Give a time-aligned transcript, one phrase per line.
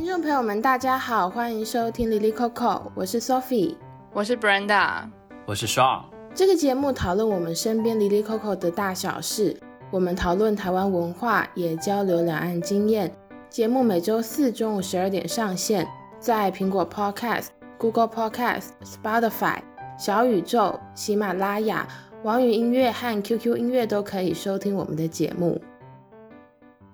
[0.00, 2.54] 听众朋友们，大家好，欢迎收听《Lily Coco，》，
[2.94, 3.76] 我是 Sophie，
[4.14, 5.02] 我是 Brenda，
[5.44, 6.04] 我是 Sean。
[6.34, 9.54] 这个节目讨论我们身边 Lily Coco 的大小事，
[9.90, 13.12] 我们讨论台湾文化，也交流两岸经验。
[13.50, 15.86] 节目每周四中午十二点上线，
[16.18, 19.58] 在苹果 Podcast、Google Podcast、Spotify、
[19.98, 21.86] 小宇宙、喜马拉雅、
[22.22, 25.60] 网易音乐和 QQ 音乐都可以收听我们的节目。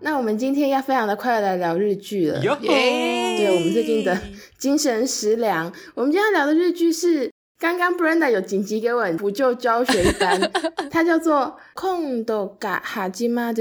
[0.04, 2.60] 那我们今天要非常的快乐来聊日剧了，耶 Yo！
[2.60, 4.20] 对，我们最近的
[4.58, 5.72] 精神食粮。
[5.94, 10.52] 我们今天要聊的日剧是刚刚 Brenda 有紧急给我补救教学一单，
[10.90, 13.56] 它叫做《今度が始まる》。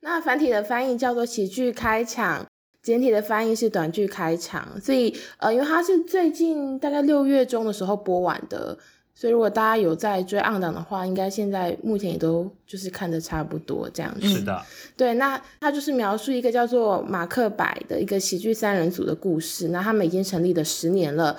[0.00, 2.46] 那繁体的翻译叫做喜剧开场，
[2.82, 4.80] 简体的翻译是短剧开场。
[4.80, 8.76] 所以呃，因为它是最近大概六月中的时候播完的。
[9.19, 14.27] 所以，如果大家有在追 on 档的话，应该现在目前也都就是看的差不多这样子。
[14.27, 14.63] 是的，
[14.95, 19.69] 对，那他就是描述一个叫做马克白的一个喜剧三人组的故事。
[19.69, 21.35] 那他们已经成立了十年了，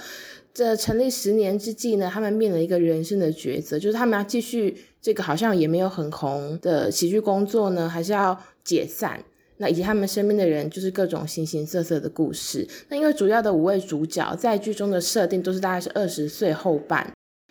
[0.52, 9.22] 这成立十年之际呢，他们面临一个人生的抉择，就是他们要继续这个好像也没有很红的喜剧工作呢，还是要解散？
[9.58, 12.66] 那以及他们身边的人，就是各种形形色色的故事。
[12.88, 17.08] 那因为主要的五位主角在剧中的设定都是大概是二十岁后半。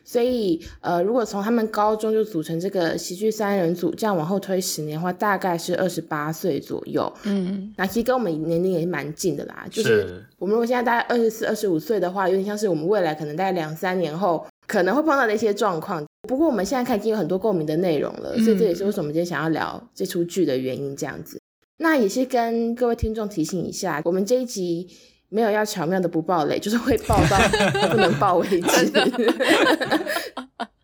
[0.10, 7.12] 所以，呃，如果从他们高中就组成这个喜剧三人组，这样往后推十年的话，大概是二十八岁左右。
[7.24, 9.68] 嗯，那其实跟我们年龄也是蛮近的啦。
[9.70, 16.02] 就是我们如果现在大概二十四、二十五岁的话，有点像是我们未来可能大概两三年后可能会碰到的一些状况。
[16.30, 20.96] 不过我们现在看已经有很多共鸣的内容了，所以这也是为什么我们今天想要聊这出剧的原因。
[20.96, 21.38] 这样子，
[21.80, 24.88] 那也是跟各位听众提醒一下，我们这一集。
[25.30, 27.38] 没有要巧妙的不爆雷， 就是会爆到
[27.90, 28.92] 不能爆为止。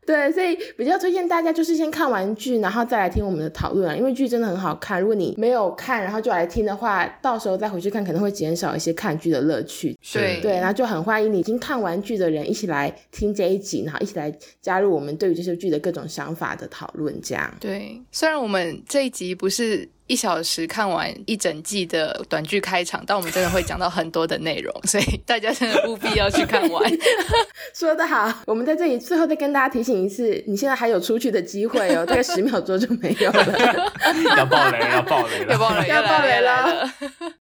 [0.06, 5.00] 对，所以比较推荐大家就是先看完剧，然后再来听我们的讨论啊，因为剧真的很好看。
[5.00, 9.98] 如果你没有看，然后就来听的话，到时候再回去看可能会减少一些看剧的乐趣。
[10.12, 14.30] 对对，然后就很欢迎你已经看完剧的人一起来听这一集，然后一起来
[14.62, 17.18] 加入我们对于这些剧的各种想法的讨论。
[17.22, 19.88] 这样对，虽然我们这一集不是。
[20.08, 26.92] 一小时看完一整季的短剧开场，但我们真的会讲到很多的内容，所以大家真的务必要去看完。
[27.74, 33.94] 说得好，我们在这里最后再跟大家提醒一次，你现在还有出去的机会哦， 大概十秒钟就没有了。
[34.38, 36.90] 要爆雷，要爆雷了，要爆雷，要爆雷了。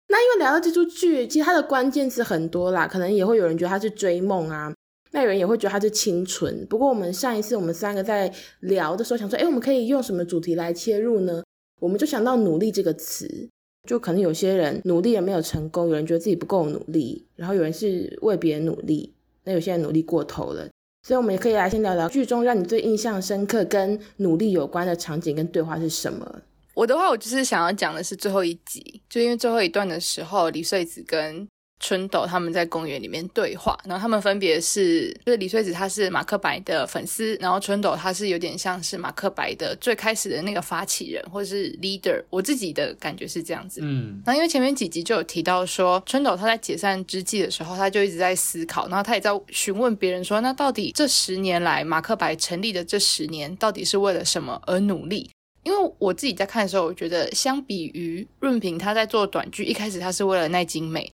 [0.09, 4.69] 那因为聊到这出剧，其实它的关键词很多啦，可能也会有人觉得它是追梦啊，
[5.11, 6.65] 那有人也会觉得它是清纯。
[6.67, 8.29] 不过我们上一次我们三个在
[8.59, 11.41] 聊的时候，想说，哎，我们可以用什么主题来切入呢？
[11.81, 13.49] 我们就想到“努力”这个词，
[13.89, 19.11] 就可能有些人努力也没有成功，有人觉得自己不够努力，然后有人是为别人努力，
[19.45, 20.69] 那有些人努力过头了，
[21.01, 26.41] 所以我们也可以来先聊聊剧中让你最印象深刻跟努力有关的场景跟对话是什么。
[26.75, 31.47] 我的话，我就是想要讲的是最后一集，就因为最后一段的时候，李穗子跟
[31.81, 43.81] 春斗他们在公园里面对话，然后他们分别是，就是李穗子她是马克白的粉丝，然后春斗他是有点像是马克白的最开始的那个发起人或者是 leader，我自己的感觉是这样子。
[43.83, 55.29] 嗯，然后因为前面几集就有提到说，春斗他在解散之际的时候，他就一直在思考，然后他也在询问别人说，那到底这十年来马克白成立的这十年，到底是为了什么而努力？
[55.63, 61.11] 因为我自己在看的时候，我觉得相比于润平他在做短剧，一开始他是为了奈津美。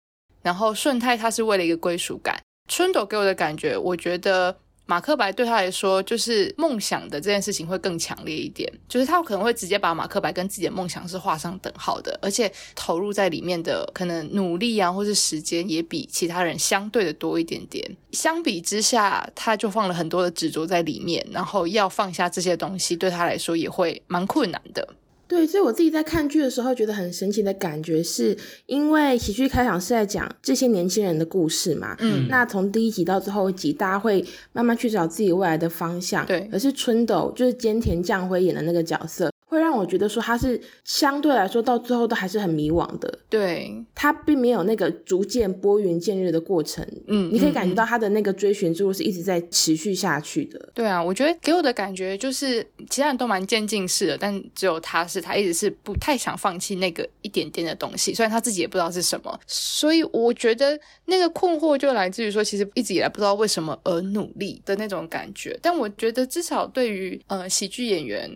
[0.47, 17.85] 然后顺泰他是为了一个归属感，春斗给我的感觉，我觉得马克白对他来说就是梦想的这件事情会更强烈一点，就是他可能会直接把马克白跟自己的梦想是画上等号的，而且投入在里面的可能努力啊或是时间也比其他人相对的多一点点。
[18.13, 24.87] 相比之下，他就放了很多的执着在里面，然后要放下这些东西对他来说也会蛮困难的。
[25.27, 31.95] 对，所以我自己在看剧的时候觉得很神奇的感觉，是因为喜剧开场是在讲这些年轻人的故事嘛。
[31.99, 36.25] 嗯，那从第一集到最后一集，大家会慢慢去找自己未来的方向。
[36.25, 39.29] 对，而是春斗就是菅田将晖演的那个角色。
[39.49, 50.69] 会让我觉得说他是相对来说到最后都还是很迷惘的，对，他并没有那个逐渐拨云见日的过程，嗯，你可以感觉到他的那个追寻之路是一直在持续下去的。
[50.73, 65.57] 对啊，我觉得给我的感觉就是其他人都蛮渐进式的，但只有他是他一直是不太想放弃那个一点点的东西，虽然他自己也不知道是什么，所以我觉得那个困惑就来自于说，其实一直以来不知道为什么而努力的那种感觉。
[65.61, 68.29] 但我觉得至少对于呃喜剧演员。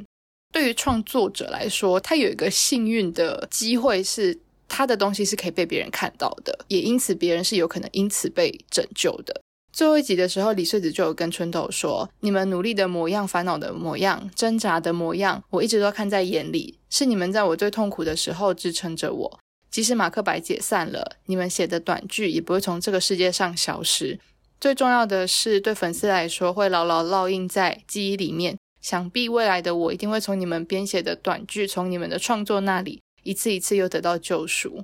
[0.51, 4.37] 对于创作者来说，他有一个幸运的机会，是
[4.67, 9.41] 他的东西是可以被别人看到的，也因此别人是有可能因此被拯救的。
[9.71, 19.39] 最后一集的时候，李穗子就有跟春斗说：“你们努力的模样、烦恼的模样、挣扎的模样，我一直都看在眼里，是你们在我最痛苦的时候支撑着我。
[19.69, 24.19] 即使马克白解散了，你们写的短剧也不会从这个世界上消失。
[24.59, 28.57] 最重要的是，对粉丝来说，会牢牢烙印在记忆里面。
[28.81, 34.83] 想必未来的我一定会从你们编写的短剧，从你们的创作那里，一次一次又得到救赎。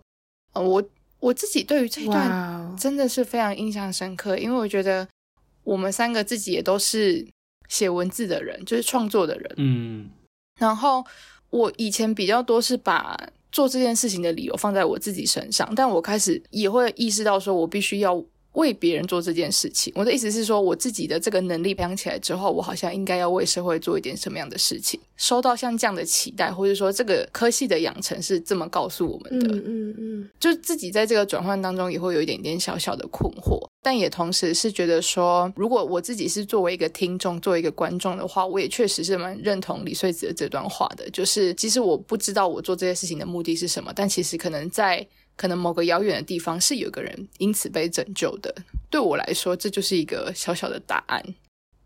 [0.53, 0.83] 呃，我
[1.19, 5.07] 我自己对于这一段真的是非常印象深刻，因为我觉得
[5.63, 7.27] 我们三个自己也都是
[7.67, 9.53] 写文字的人，就是创作的人。
[9.57, 10.09] 嗯，
[10.59, 11.03] 然后
[11.49, 13.17] 我以前比较多是把
[13.51, 18.23] 做这件事情的理由放在我自己身上，但我开始也会意识到，说我必须要。
[18.57, 24.99] 为别人做这件事情，我的意思是说，我自己的这个能力培养起来之后，我好像应该要为社会做一点什么样的事情。
[25.15, 45.07] 收到像这样的期待，或者说这个科系的养成是这么告诉我们的，嗯嗯嗯，就自己在这个转换当中也会有一点点小小的困惑，但也同时是觉得说，如果我自己是作为一个听众、作为一个观众的话，我也确实是蛮认同李穗子的这段话的，就是其实我不知道我做这些事情的目的是什么，但其实可能在。
[45.37, 48.53] 可能某个遥远的地方是有个人因此被拯救的。
[48.89, 51.23] 对我来说，这就是一个小小的答案。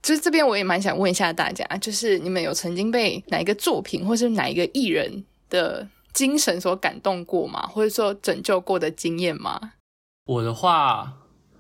[0.02, 7.68] 就是这边我也蛮想问一下大家，就是你们有曾经被哪一个作品，或是哪一个艺人的精神所感动过吗？
[7.68, 9.74] 或者说拯救过的经验吗？
[10.26, 11.18] 我的话，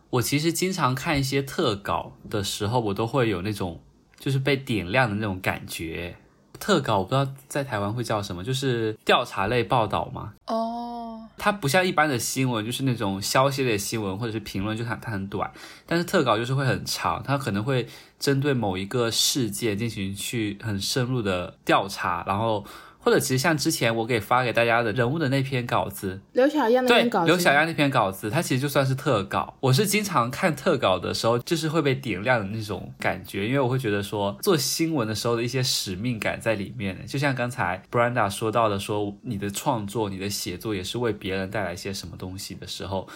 [0.10, 3.80] 我其实经常看一些特稿的时候，我都会有那种
[4.18, 6.16] 就是被点亮的那种感觉。
[6.62, 10.31] 特稿我不知道在台湾会叫什么，就是调查类报道嘛。
[10.46, 15.52] 哦，它不像一般的新闻，就是那种消息类新闻或者是评论，就它它很短。
[15.86, 17.88] 但是特稿就是会很长，它可能会
[18.19, 22.64] 针对某一个事件进行去很深入的调查，然后。
[23.01, 29.56] 或者其实像之前我给发给大家的人物的那篇稿子，刘小样那篇稿子，刘小燕那篇稿子，它其实就算是特稿。
[29.59, 37.06] 我是经常看特稿的时候，就是会被点亮的那种感觉，因为我会觉得说做新闻的时候的一些使命感在里面。
[37.07, 43.07] 就像刚才 Brenda 说到的，说你的创作、你的写作也是为别人带来一些什么东西的时候，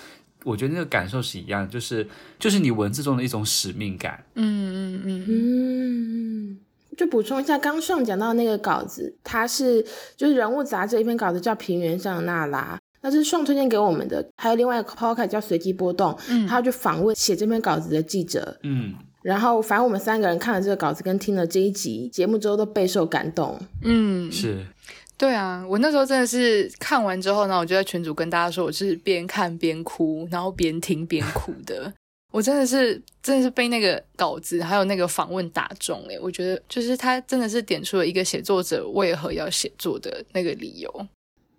[0.44, 2.08] 我觉得那个感受是一样的，就是
[2.40, 4.24] 就是你文字中的一种使命感。
[4.34, 6.58] 嗯嗯嗯嗯。
[6.98, 14.26] 就补充一下，刚上讲到那个稿子，它是就是人物杂志一篇稿子，叫《平原上的娜拉》，那是上推荐给我们的。
[14.38, 23.60] 还有另外一个 podcast 叫《随机波动》，嗯，他要去访问写这篇稿子的记者，嗯，然后反正我们三个人看了这个稿子跟听了这一集节目之后，都备受感动。
[23.84, 24.66] 嗯，是，
[25.18, 31.94] 对啊，我那时候真的是看完之后呢，我就在群组跟大家说，我是边看边哭，然后边听边哭的。
[32.36, 41.08] 我真的是，真的是被那个稿子还有那个访问打中诶，我觉得就是他真的是点出了一个写作者为何要写作的那个理由。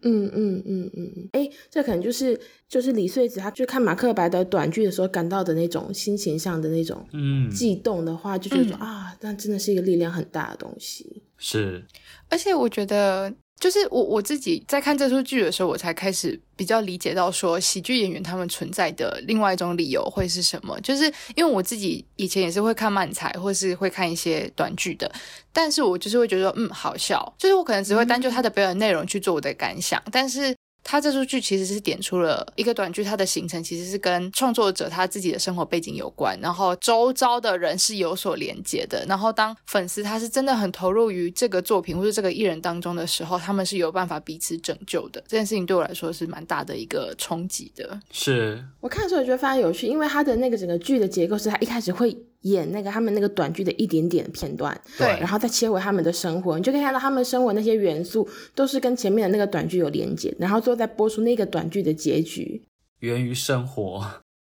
[0.03, 2.39] 嗯嗯嗯嗯嗯，哎，这可能就是
[2.69, 11.23] 就是李穗子，他去看马克白的短剧的时候感到的那种心情上的那种嗯悸动的话，就觉得说、嗯、啊，那真的是一个力量很大的东西。
[11.39, 11.83] 是，
[12.29, 13.33] 而且我觉得。
[13.59, 20.79] 就是我我自己在看这出剧的时候，我才开始比较理解到说，喜剧演员他们存在的另外一种理由会是什么。
[20.81, 21.05] 就是
[21.35, 25.11] 因为我自己以前也是会看漫才，或是会看一些短剧的，
[25.53, 27.35] 但是我就是会觉得说，嗯，好笑。
[27.39, 30.56] 就是我可能只会单就他的表演内容去做我的感想，但是。
[30.89, 39.05] 他这出剧其实是点出了一个短剧，它的形成其实是跟创作者他自己的生活背景有关，然后周遭的人是有所连接的。
[39.09, 45.21] 然后当粉丝他是真的很投入于这个作品或者这个艺人当中的时候，他们是有办法彼此拯救的。
[45.27, 48.01] 这件事情对我来说是蛮大的一个冲击的。
[48.13, 52.17] 是我看的时候我觉得非常有趣，因为他的那个整个剧的结构是他一开始会。
[52.51, 62.63] 演那个他们那个短剧的一点点片段，对，然后再切回他们的生活，你就可以看到他们生活那些元素都是跟前面的那个短剧有连接，然后最后再播出那个短剧的结局，
[63.01, 64.03] 源于生活，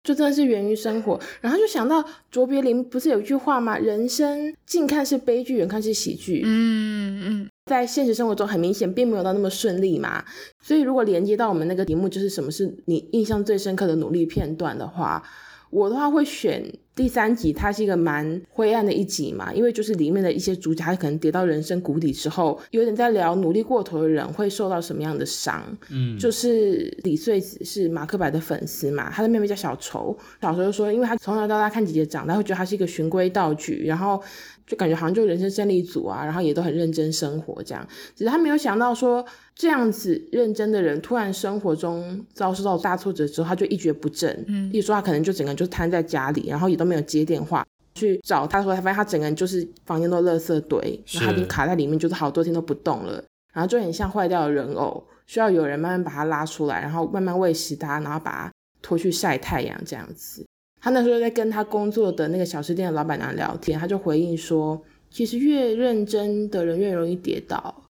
[0.04, 1.20] 就真的是源于生活。
[1.42, 3.78] 然后就想到卓别林不是有一句话吗？
[3.78, 6.42] 人生近看是悲剧，远看是喜剧。
[6.46, 10.24] 嗯嗯，在现实生活中很明显并没有到那么顺利嘛，
[10.62, 15.24] 所以如果连接到我们那个题目，就是什么是你印象最深刻的努力片段的话，
[15.70, 16.64] 我的话会选。
[16.96, 25.62] 第三集它是一个蛮灰暗的一集嘛，因为就是里面的一些主角，他可能跌到人生谷底之后，有点在聊努力过头的人会受到什么样的伤。
[25.90, 34.22] 嗯，就是李穗子是马克白的粉丝嘛，他的妹妹叫小愁，小愁说，因为他从小到大看姐姐长大，会觉得他是一个循规蹈矩，然后
[34.66, 37.86] 就感觉好像就人生胜利组啊，然后也都很认真生活这样。
[38.16, 39.24] 只是他没有想到说，
[39.54, 44.46] 这样子认真的人，突然生活中遭受到大挫折之后，他就一蹶不振。
[44.48, 46.85] 嗯，例如说他可能就整个人就瘫在家里，然后也都。
[46.86, 47.66] 没有接电话
[47.96, 50.80] 去找他的时候，他发现他整个人就是房间都垃圾堆，
[51.12, 53.24] 然后他已经卡在里面，就是好多天都不动了，
[53.54, 58.52] 然后就很像坏掉的人偶，需要有人慢慢把他拉出来，然后慢慢喂食他，然后把他
[58.82, 60.46] 拖去晒太阳这样子。
[60.82, 67.84] 他那时候在跟他工作的那个小吃店的老板娘聊天，他就回应说，其实越认真的人越容易跌倒，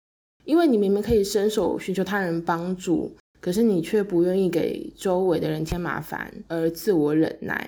[0.45, 3.15] 因为你明明可以伸手寻求他人帮助。
[3.41, 7.67] 可是你却不愿意给周围的人添麻烦而自我忍耐。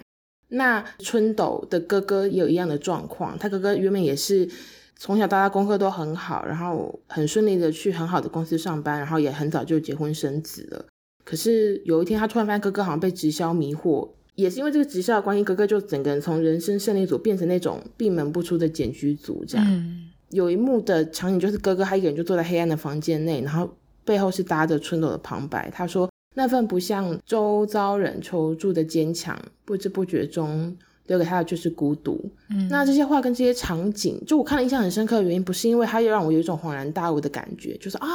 [0.56, 4.50] 那春斗的哥哥也有一样的状况，他哥哥原本也是
[4.98, 10.86] 从小到大功课都很好，然后很顺利的去很好的公司上班，然后也很早就结婚生子了。
[11.24, 19.44] 可是有一天，他突然发现哥哥好像被直销迷惑，也是因为这个直销的关系，哥哥就整个人从人生胜利组变成那种闭门不出的茧居族。
[19.46, 25.70] 这样，嗯、有一幕的场景就是哥哥他一个人就坐在黑暗的房间内，然后背后是搭着春斗的旁白。
[25.72, 30.78] 他说：“那份不向周遭人求助的坚强，不知不觉中
[31.08, 38.08] 留给他的就是孤独。”嗯，那这些话跟这些场景，就我看了印象很深刻的原因，不是因为他又让我有一种恍然大悟的感觉，就是啊，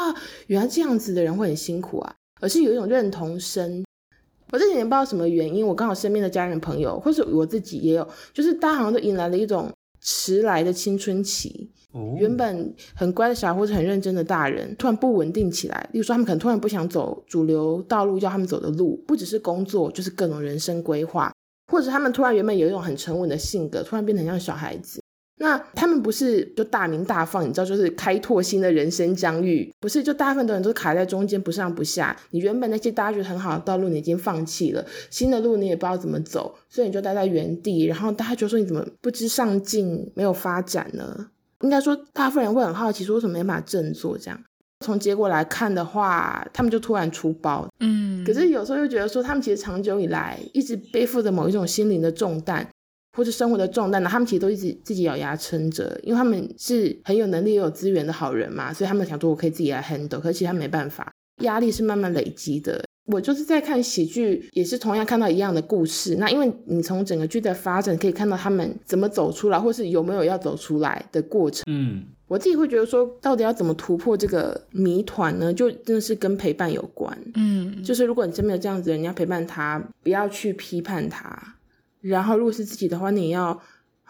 [0.46, 2.14] 原来这样子的人会很辛苦啊。
[2.42, 3.84] 而是有一种认同深，
[4.50, 11.68] 我这几年不知道什么原因，我刚好身边的家人朋友，或是我自己也有，就是大家好像都迎来了一种迟来的青春期。
[12.18, 15.88] 原本很乖的小孩或者很认真的大人，突然不稳定起来。
[15.92, 21.32] 例如说，他们可能突然不想走主流道路，叫他们走的路，不只是工作，就是各种人生规划，
[21.70, 25.00] 或者他们突然原本有一种很沉稳的性格，突然变得很像小孩子。
[25.42, 32.14] 那他们不是就大鸣大放，你知道，就是开拓新的人生疆域，不是就大部分的人都卡在中间，不上不下。
[32.30, 37.86] 你原本那些大家觉得很好的道路，你已经放弃了，新的路你也不知道怎么走，所以你就待在原地。
[37.86, 41.28] 然后大家就说你怎么不知上进，没有发展呢？
[41.60, 44.16] 应该说，大部分人会很好奇，说为什么没办法振作？
[44.18, 44.40] 这样
[44.84, 47.68] 从结果来看的话，他们就突然出包。
[47.80, 52.66] 嗯，可是有时候又觉得说，他们其实长久以来一直背负着某一种心灵的重担。
[53.18, 60.20] 或是生活的重担呢，他们其实都一直自己咬牙撑着，因为他们是很有能力、也有资源的好人嘛，所以他们想说我可以自己来 handle。
[60.20, 61.12] 可是其实他没办法，
[61.42, 62.84] 压力是慢慢累积的。
[63.10, 66.16] 我就是在看喜剧，也是同样看到一样的故事。
[66.16, 71.64] 那因为你从整个剧的发展可以看到他们怎么走出来，或是有没有要走出来的过程。
[71.66, 75.52] 嗯，我自己会觉得说，到底要怎么突破这个谜团呢？
[75.52, 77.16] 就真的是跟陪伴有关。
[77.34, 81.56] 嗯，就是如果你真没有这样子的人，你要陪伴他，不要去批判他。
[82.00, 83.60] 然后，如果是自己的话，你要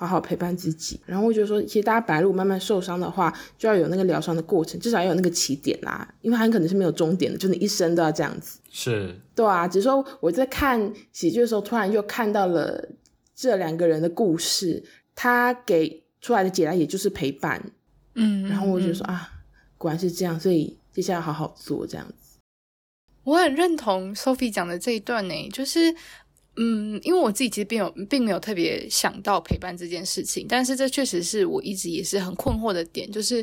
[0.00, 0.99] 好好陪伴自己。
[1.04, 6.09] 然后我觉得说，其实大家本来如果慢慢受伤的话，就要有那个疗伤的过程，至少要有那个起点啦。
[6.23, 8.59] 因为它很可能是没有终点的，就你一生都要这样子。
[8.71, 9.69] 是，对啊。
[9.69, 12.88] 只是说我在看喜剧的时候，突然又看到了
[13.35, 14.83] 这两个人的故事，
[15.14, 17.62] 他给出来的解答也就是陪伴。
[18.14, 19.30] 嗯，然后我就说、嗯、啊，
[19.76, 22.38] 果然是这样，所以接下来要好好做这样子。
[23.25, 25.95] 我很认同 Sophie 讲的这一段呢，就是。
[26.57, 33.42] 嗯，因为我自己其实并有并没有特别想到陪伴这件事情，但是这确实是我一直也是很困惑的点，就是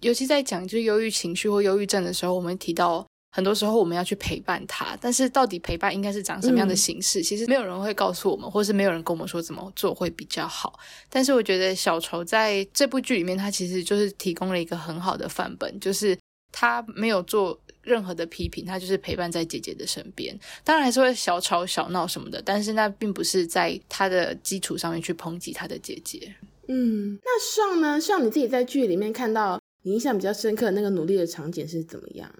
[0.00, 10.78] 尤其在讲就是忧郁情绪或忧郁症的时候，我们提到很多时候我们要去陪伴他，但是到底陪伴应该是长什么样的形式，嗯、其实没有人会告诉我们，或是没有人跟我们说怎么做会比较好。
[11.08, 16.18] 但是我觉得小丑在这部剧里面，他其实就是提供了一个很好的范本，就是
[16.52, 17.58] 他没有做。
[17.90, 26.32] 任何的批评，他就是陪伴在姐姐的身边，当然还是会小吵小闹什么的，但是那并不是在他的基础上面去抨击他的姐姐。
[26.68, 28.00] 嗯，那上呢？
[28.00, 32.30] 上你自己在剧里面看到你印象比较深刻的那个努力的场景是怎么样？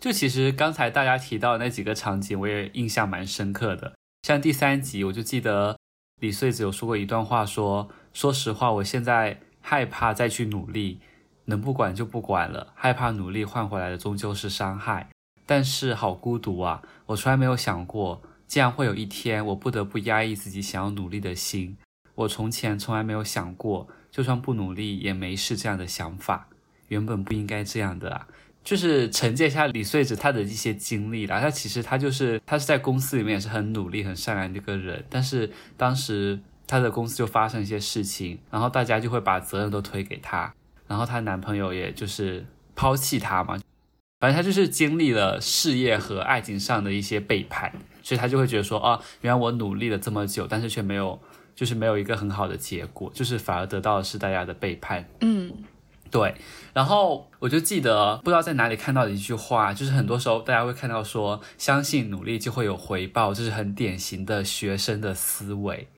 [0.00, 3.94] 就其实刚才大家提到的那几个场景，我也印象蛮深刻的。
[4.24, 5.78] 像第三集，我就记得
[6.20, 10.98] 李穗子有说过一段话说，说说实话，我现在害怕再去努力。
[11.46, 15.08] 能不管就不管了，害怕努力换回来的终究是伤害。
[15.46, 16.82] 但是好孤独啊！
[17.06, 21.76] 我从来没有想过，竟然会有一天我不得不压抑自己想要努力的心。
[22.16, 26.48] 我从前从来没有想过，就算不努力也没事这样的想法，
[26.88, 28.26] 原本不应该这样的啊！
[28.64, 31.38] 就是承接一下李穗子她的一些经历啦。
[31.38, 40.52] 她其实她就是她是在公司里面也是很努力、很善良的一个人，但是当时她的公司就发生一些事情，然后大家就会把责任都推给她。
[40.86, 43.58] 然后她男朋友也就是抛弃她嘛，
[44.20, 51.20] 反正她就是经历了事业和爱情上的一些背叛，所以她就会觉得说啊，原来我努力了这么久，但是却没有，
[51.54, 55.08] 就是没有一个很好的结果，就是反而得到的是大家的背叛。
[55.20, 55.52] 嗯，
[56.10, 56.34] 对。
[56.72, 65.88] 然后我就记得不知道在哪里看到的一句话，就是很多时候大家会看到说，相信努力就会有回报，这是很典型的学生的思维。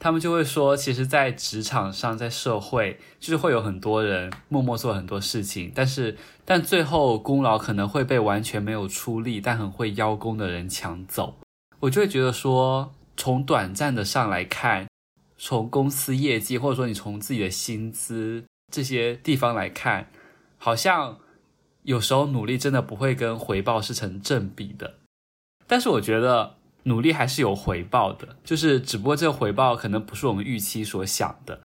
[0.00, 11.38] 他们就会说，其实，在职场上，在社会，就是会有很多人默默做很多事情，但是，但最后功劳可能会被完全没有出力但很会邀功的人抢走。
[11.80, 14.86] 我就会觉得说，从短暂的上来看，
[15.36, 20.10] 从公司业绩，或者说你从自己的薪资这些地方来看，
[20.58, 21.18] 好像
[21.82, 24.94] 有时候努力真的不会跟回报是成正比的。
[25.66, 26.57] 但是我觉得。
[26.88, 31.60] 努力还是有回报的，就是只不过这个回报可能不是我们预期所想的，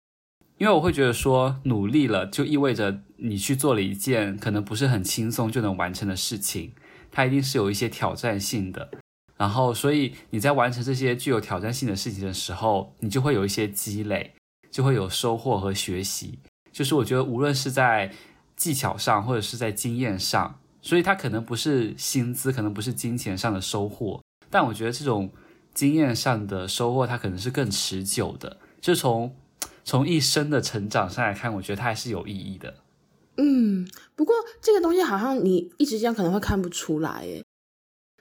[0.57, 6.73] 因为我会觉得说努力了就意味着你去做了一件可能不是很轻松就能完成的事情，
[7.11, 8.89] 它一定是有一些挑战性的。
[9.35, 14.35] 然后，所以你在完成这些具有挑战性的事情的时候，你就会有一些积累，
[14.69, 16.39] 就会有收获和学习。
[16.71, 18.13] 就是我觉得，无论是在
[18.55, 24.21] 技巧上，或者是在经验上，所以它可能不是薪资，可能不是金钱上的收获，
[24.53, 25.31] 但我觉得这种
[25.73, 28.57] 经验上的收获，它可能是更持久的。
[28.79, 29.35] 就从
[29.83, 32.75] 从一生的成长上来看，我觉得它还是有意义的。
[33.37, 37.43] 嗯，不过这个东西好像你一直这样可能会看不出来，诶。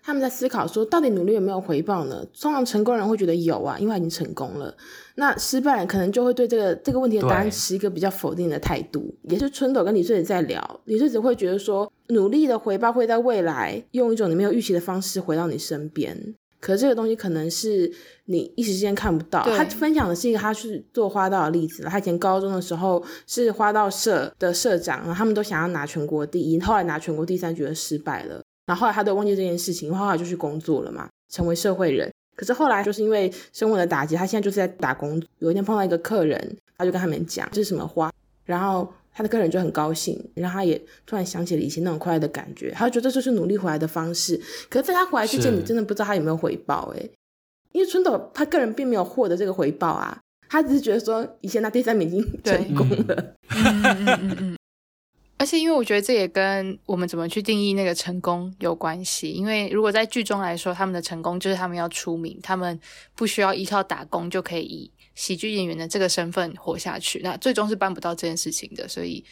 [0.03, 2.25] 他们在思考说，到底努力有没有回报呢？
[2.41, 4.75] 通常成功人会觉得有啊，因为已经成功了。
[5.16, 9.14] 那失败人可能就会对这个这个问题的答案持一个比较否定的态度。
[9.23, 16.35] 也是春斗跟李穗子在聊，李穗子会觉得说，努力的回报会在未来用一种你没有预期的方式回到你身边。
[16.61, 17.92] 可是这个东西可能是
[18.26, 19.42] 你一时之间看不到。
[19.42, 21.83] 他分享的是一个他去做花道的例子。
[21.83, 28.40] 他以前高中的时候是花道社的社长，然后他们都想要拿全国第一，后来拿全国第三觉得失败了。
[28.64, 32.09] 然后后来他都忘记这件事情，后来就去工作了嘛，成为社会人。
[32.35, 35.23] 可是后来就是因为生活的打击，他现在就是在打工。
[35.39, 38.12] 有一天碰到一个客人，他就跟他们讲这是什么花，
[38.45, 44.41] 然后他的客人就很高兴，然后他也突然想起了以前那种快乐的感觉，他就觉得这就是努力回来的方式。
[44.71, 47.11] 可是在他回来之前，你真的不知道他有没有回报诶，
[47.73, 53.35] 因为春斗他个人并没有获得这个回报啊，他只是觉得说以前他第三名已经成功了。
[53.55, 54.57] 嗯嗯嗯嗯
[55.42, 59.32] 而且，因为我觉得这也跟我们怎么去定义那个成功有关系。
[59.32, 62.78] 因为如果在剧中来说，他们的成功就是他们要出名，他们
[63.16, 67.20] 不需要依靠打工就可以以喜剧演员的这个身份活下去。
[67.25, 69.25] 那最终是办不到这件事情的，所以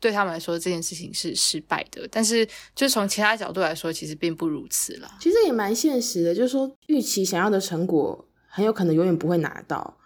[0.00, 2.08] 对他们来说，这件事情是失败的。
[2.10, 5.18] 但是，就是从其他角度来说，其实并不如此了。
[5.20, 9.98] 其实也蛮现实的，就是说，预期想要的成果，很有可能永远不会拿到。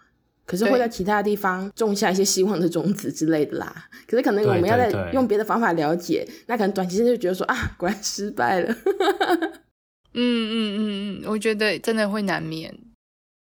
[0.45, 3.85] 可是会在其他地方种下一些希望的种子之类的啦。
[4.07, 8.75] 可是可能我们要再用别的方法了解，对对对，那可能短期间就觉得说啊，果然失败了。
[10.15, 12.77] 嗯嗯嗯嗯，我觉得真的会难免。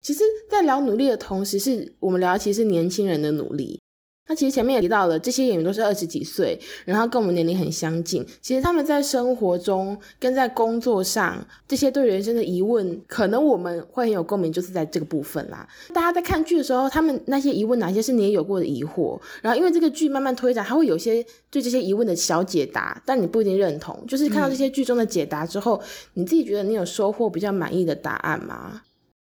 [0.02, 3.80] 其实，在聊努力的同时，是我们聊的其实是年轻人的努力。
[4.28, 8.26] 那其实前面也提到了，这些演员都是二十几岁，然后跟我们年龄很相近。
[8.42, 15.68] 其实他们在生活中跟在工作上，这些对人生的疑问，可能我们会很有共鸣，就是在这个部分啦。
[15.94, 19.22] 大家在看剧的时候，他们那些疑问，哪些是你也有过的疑惑？
[19.44, 24.04] 然后因为这个剧慢慢推展，还会有些对这些疑问的小解答，但你不一定认同。
[24.08, 25.84] 就是看到这些剧中的解答之后，嗯、
[26.16, 28.82] 你自己觉得你有收获比较满意的答案吗？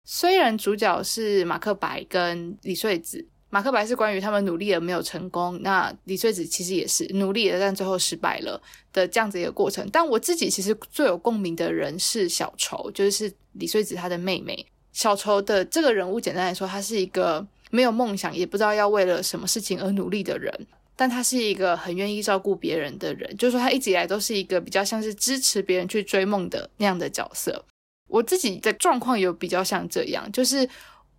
[0.03, 3.27] 虽然主角是马克白跟李穗子。
[3.53, 8.59] 马克白是关于他们努力了没有成功，那李穗子其实也是努力了，但最后失败了
[8.93, 9.85] 的这样子一个过程。
[9.91, 14.65] 但我自己其实最有共鸣的人是小愁，就是李穗子她的妹妹。
[14.93, 27.65] 小愁的这个人物，简单来说，她是一个没有梦想，也不知道要为了什么事情而努力的人，但她是一个很愿意照顾别人的人，就是说她一直以来都是一个比较像是支持别人去追梦的那样的角色。
[28.07, 30.69] 我自己的状况有比较像这样，就是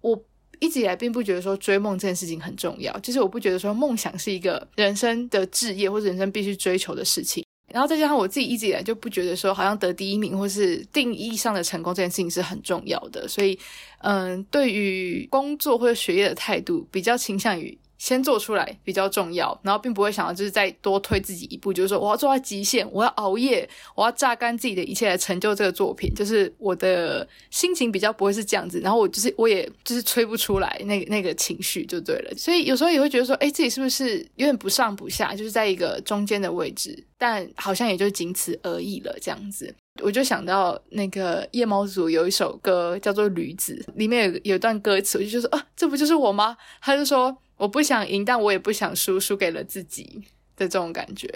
[0.01, 0.25] 我。
[0.63, 7.45] 一直以来并不觉得说追梦这件事情很重要，就是我不觉得说梦想是一个人生的志业或者人生必须追求的事情。
[7.73, 13.59] 然后再加上我自己一直以来就不觉得说好像得第一名或是定义上的成功这件事情是很重要的，所以
[14.03, 17.77] 嗯，对于工作或者学业的态度比较倾向于。
[18.03, 39.73] 先做出来比较重要，然后并不会想要就是再多推自己一步，就是说我要做到极限，我要熬夜，我要榨干自己的一切来成就这个作品，就是我的心情比较不会是这样子，然后我就是我也就是催不出来那个那个情绪就对了，所以有时候也会觉得说，哎，自己是不是有点不上不下，就是在一个中间的位置，但好像也就仅此而已了这样子。
[40.03, 46.57] 我就想到那个夜猫组有一首歌叫做《驴子》，里面有有一段歌词，我就说啊，这不就是我吗？
[46.81, 47.39] 他就说。
[47.63, 50.21] 我不想赢，但我也不想输，输给了自己
[50.57, 51.29] 的这种感觉。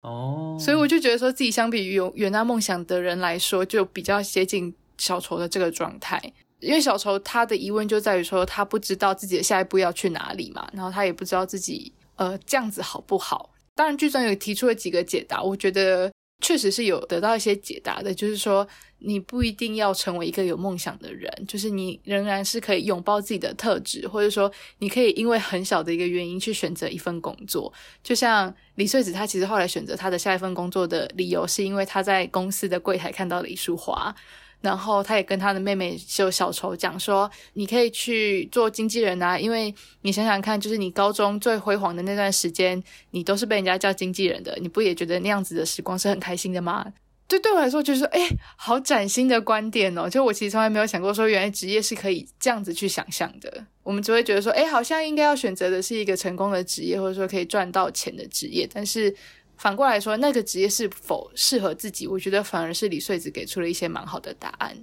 [0.00, 0.58] 哦，oh.
[0.58, 6.18] 所以我就觉得说自己相比于有远大梦想的人来说，就比较接近小丑的这个状态。
[6.60, 13.50] 因为小丑他的疑问就在于说，他不知道自己的下一步要去哪里嘛，然后他也不知道自己呃这样子好不好。
[13.74, 16.10] 当然剧中有提出了几个解答，我觉得。
[16.40, 18.66] 确实是有得到一些解答的，就是说
[19.00, 27.72] 你不一定要成为一个有梦想的人，就是你仍然是可以拥抱自己的特质，或者说你可以因为很小的一个原因去选择一份工作。
[28.02, 34.14] 就像李穗子，她其实后来选择她的下一份工作的理由，是因为她在公司的柜台看到了一束花。
[34.60, 46.92] 然后他也跟他的妹妹就小丑讲说，你可以去做经纪人啊，因为你想想看，就是你高中最辉煌的那段时间，你都是被人家叫经纪人的，你不也觉得那样子的时光是很开心的吗？
[47.28, 53.64] 对，对我来说就是说，诶，好崭新的观点哦，就我其实从来没有想过说，原来职业是可以这样子去想象的。
[53.82, 59.14] 我们只会觉得说，诶，好像应该要选择的是一个成功的职业，或者说可以赚到钱的职业，但是。
[59.58, 64.74] 反过来说，那个职业是否适合自己，我觉得反而是李穗子给出了一些蛮好的答案。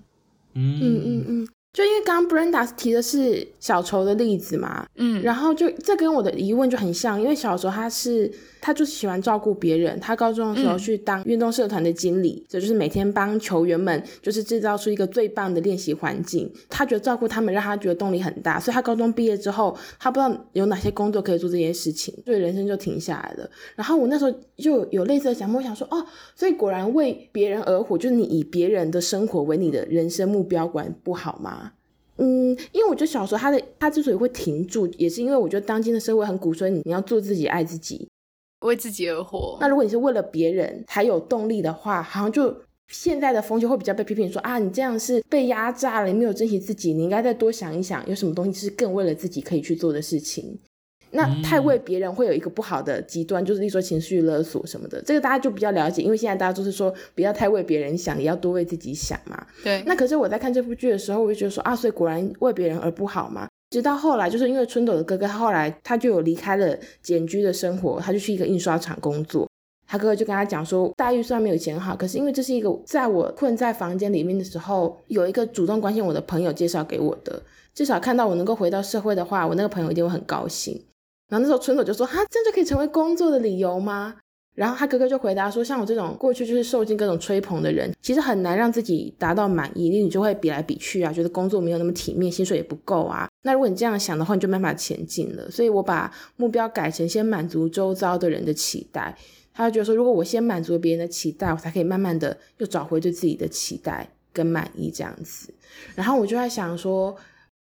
[0.53, 1.54] 嗯嗯嗯。
[1.75, 23.49] 就因为刚刚 Brenda 提的是小丑的例子嘛，嗯，然后就这跟我的疑问就很像，因为小时候他是他就是喜欢照顾别人，他高中的时候去当运动社团的经理，这、嗯、就是每天帮球员们就是制造出一个最棒的练习环境，他觉得照顾他们让他觉得动力很大，所以他高中毕业之后，他不知道有哪些工作可以做这件事情，所以人生就停下来了。
[23.75, 26.01] 然后我那时候就有类似的想法，我想说哦，
[26.37, 31.63] 所以果然为别人而活，就是你以别人的生活为你的人生目标，管不好吗？
[32.17, 38.07] 嗯，因为我觉得小时候他的他之所以会停住，也是因为我觉得当今的社会很鼓吹你，你要做自己，爱自己，
[38.61, 39.57] 为自己而活。
[39.59, 42.55] 那如果你是为了别人才有动力的话，好像就
[42.87, 50.57] 现在的风气会比较被批评说啊，你这样是被压榨了，你没有珍惜自己，你应该再多想一想，有什么东西是更为了自己可以去做的事情。
[51.15, 59.47] 那太为别人会有一个不好的极端，就是例如说情绪勒索什么的，这个大家就比较了解，因为现在大家都是说不要太为别人想，也要多为自己想嘛。
[59.63, 59.81] 对。
[59.85, 63.47] 那可是我在看这部剧的时候，我就觉得说啊，所以果然为别人而不好嘛。
[63.71, 69.49] 直到后来，就是因为春斗的哥哥，他后来他就有离开了简居的生活，他就去一个印刷厂工作。
[69.87, 77.41] 他哥哥就跟他讲说，待遇虽然没有以前好，可是因为这是一个在我困在房间里面的时候，有一个主动关心我的朋友介绍给我的，
[77.73, 80.81] 至少看到我能够回到社会的话，我那个朋友一定会很高兴。
[81.27, 84.15] 然后那时候春斗就说：“哈，这样就可以成为工作的理由吗？”
[84.55, 93.27] 然后他哥哥就回答说：“像我这种过去就是受尽各种吹捧的人，其实很难让自己达到满意，因为你就会比来比去啊，觉得工作没有那么体面，薪水也不够啊。
[93.41, 95.51] 那如果你这样想的话，你就没办法前进了。
[95.51, 99.17] 所以我把目标改成先满足周遭的人的期待。
[99.53, 105.53] 他就觉得说，如果我先满足别人的期待，我才可以慢慢的又找回对自己的期待跟满意这样子。
[105.95, 107.13] 然后我就在想说。”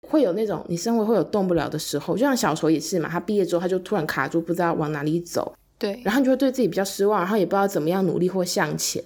[0.06, 9.02] 会有那种你生活会有动不了的时候，就像小丑也是嘛，他毕业之后他就突然卡住，不知道往哪里走，对，然后你就会对自己比较失望，然后也不知道怎么样努力或向前，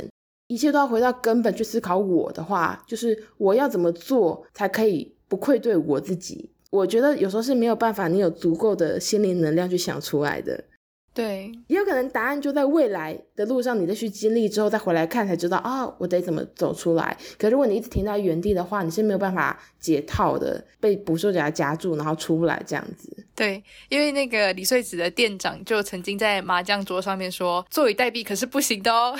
[0.48, 1.96] 一切都要回到根本去思考。
[1.96, 6.50] 我的话就是我要怎么做才可以不愧对我自己？
[6.70, 10.64] 我觉得有时候是没有办法，你有足够的心灵能量去想出来的。
[11.14, 17.14] 对，也有可能答案就在未来的路上，你再去经历之后再回来看才知道啊、哦，我得怎么走出来。
[17.38, 23.14] 可如果你一直停在原地的话，你是没有办法解套的，被捕兽夹夹住，然后出不来这样子。
[23.34, 29.14] 对，因为那个李穗子的店长就曾经在麻将桌上面说：“坐以待毙可是不行的哦。”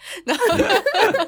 [0.24, 0.44] 然后，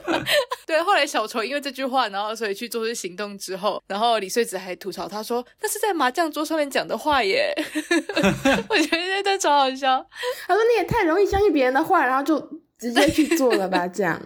[0.66, 7.52] 对，后来小丑因为这句话，然后所以去做出行动之后，然后李穗子还吐槽他说：“那是在麻将桌上面讲的话耶。
[8.68, 10.04] ”我觉得这段超好笑。
[10.46, 12.40] 他说：“你也太容易相信别人的话，然后就
[12.78, 14.20] 直接去做了吧？”这样。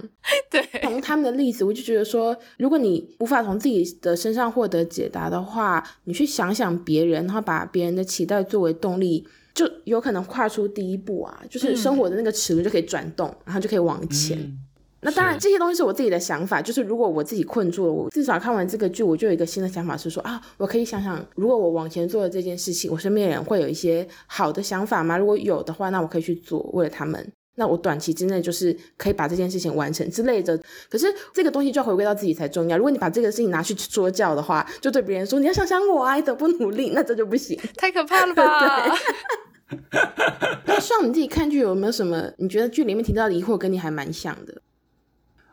[0.51, 9.27] 对，从他们的例子，我就觉得说，如果你无法从自己的身上获得解答的话，你去想想别人，然后把别人的期待作为动力。
[9.57, 14.39] 就有可能跨出第一步啊，就是生活的那个齿轮就可以转动，嗯、然后就可以往前。
[14.39, 14.59] 嗯、
[15.01, 16.61] 那当然，这些东西是我自己的想法。
[16.61, 25.17] 就是如果我自己困住了，我至少看完这个剧，我就有一个新的想法，是说啊，我可以想想，如果我往前做了这件事情，我身边的人会有一些好的想法吗？
[25.17, 27.33] 如果有的话，那我可以去做，为了他们。
[27.57, 30.57] 那我短期之内就是可以把这件事情完成之类的。
[30.89, 32.77] 可是这个东西就要回归到自己才重要。
[32.77, 36.93] 如果你把这个事情拿去说教的话，就对别人说你要想想我啊，你怎么不努力？
[36.95, 38.97] 那这就不行，太可怕了吧？
[39.69, 39.79] 对
[40.67, 42.33] 那像你自己看剧有没有什么？
[42.39, 44.63] 你觉得剧里面提到的疑惑跟你还蛮像的？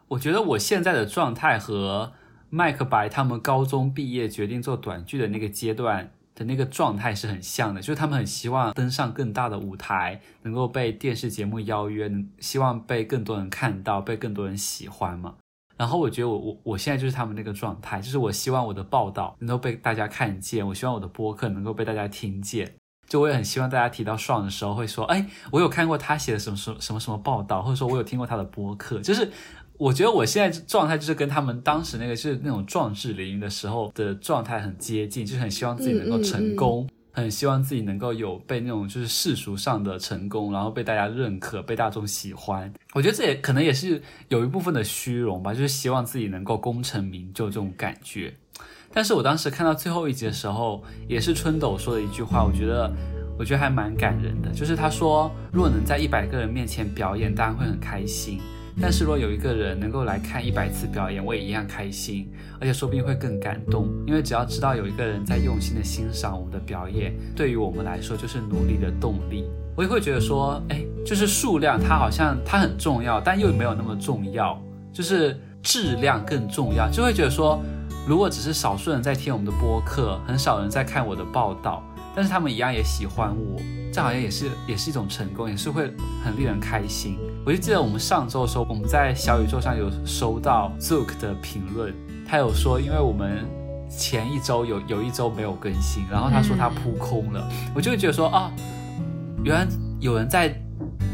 [0.10, 2.12] 我觉得我现在的状态和
[2.50, 15.36] 麦克白他们高中毕业决定做短剧的那个阶段的那个状态是很像的，就是他们很希望登上更大的舞台，能够被电视节目邀约，希望被更多人看到，被更多人喜欢嘛。
[15.76, 22.76] 然后我觉得我我我现在就是他们那个状态，就是我希望我的报道能够被大家看见，我希望我的播客能够被大家听见。
[23.08, 29.00] 就我也很希望大家提到爽的时候会说，哎，我有看过他写的什么什么什么什么报道，或者说我有听过他的播客。
[29.02, 29.30] 就是
[29.78, 42.72] 我觉得我现在状态就是跟他们当时那个就是那种壮志凌云的时候的状态很接近，就是很希望自己能够成功，嗯嗯嗯、很希望自己能够有被那种就是世俗上的成功，然后被大家认可，被大众喜欢。
[42.94, 48.34] 我觉得这也可能也是有一部分的虚荣吧，就是希望自己能够功成名就这种感觉。
[48.94, 52.94] 但是我当时看到最后一集的时候，也是春斗说的一句话，我觉得，
[53.40, 54.52] 我觉得还蛮感人的。
[54.52, 58.40] 就是他说，如果能在一百个人面前表演，当然会很开心。
[58.82, 63.88] 但是如果有一个人能够来看一百次表演，我也一样开心，而且说不定会更感动。
[64.06, 69.46] 因为只要知道有一个人在用心的欣赏我们的表演，对于我们来说就是努力的动力。
[69.76, 77.60] 我也会觉得说，哎，就是数量它好像它很重要，但又没有那么重要，就是质量更重要，就会觉得说。
[78.06, 81.82] 如果只是少数人在听我们的播客，很少人在看我的报道，
[82.14, 83.58] 但是他们一样也喜欢我，
[83.94, 85.84] 这好像也是也是一种成功，也是会
[86.22, 87.18] 很令人开心。
[87.46, 91.94] 我就记得我们上周的时候，我们在小宇宙上有收到 Zook 的评论，
[92.28, 93.46] 他有说，因为我们
[93.90, 98.52] 前一周有有一周没有更新，然后他说他扑空了，嗯、我就会觉得说啊，
[99.44, 99.68] 原来
[100.00, 100.54] 有人在。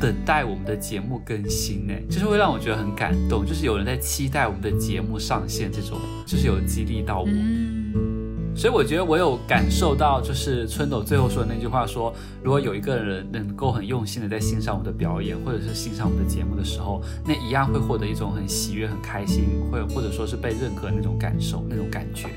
[0.01, 7.27] 等待我们的节目更新呢，就是会让我觉得很感动，就是有人在期待我们的节目上线，这种就是有激励到我。
[7.27, 22.27] 嗯、所以我觉得我有感受到，就是春斗最后说的那句话说，说如果有一个人能够很用心的在欣赏我们的表演，或者是欣赏我们的节目的时候，那一样会获得一种很喜悦、很开心，或或者说是被认可的那种感受、那种感觉。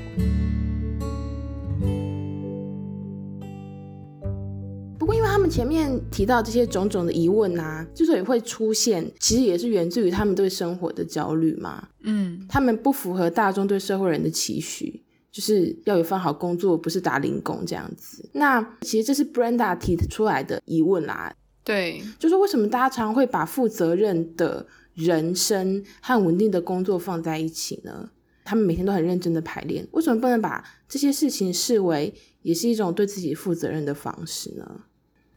[4.97, 11.89] 不过，因为他们前面提到这些种种的疑问啊，之所以会出现，其实也是源自于他们对生活的焦虑嘛。
[12.03, 15.02] 嗯，他们不符合大众对社会人的期许，
[15.33, 18.29] 就是要有份好工作，不是打零工这样子。
[18.33, 21.35] 那其实这是 Brenda 提出来的疑问啦。
[21.63, 28.11] 对，就是为什么大家常会把负责任的人生和稳定的工作放在一起呢？
[28.45, 34.81] 他们每天都很认真的排练，为什么不能把这些事情视为也是一种对自己负责任的方式呢？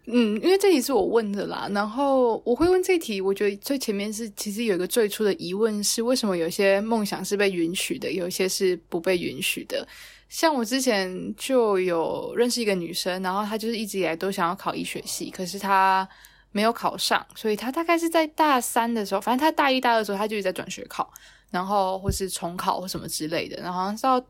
[0.09, 9.87] 嗯，因为这题是我问的啦，然后我会问这题，我觉得最前面是其实有一个最初的疑问是，为什么有些梦想是被允许的，有一些是不被允许的？
[10.29, 16.09] 像我之前就有认识一个女生，然后她就是一直以来都想要考医学系，可是她
[16.53, 21.12] 没有考上，所以她大概是在大三的时候，反正她大一大二的时候，她就一直在转学考，
[21.51, 24.25] 然后或是重考或什么之类的，然后到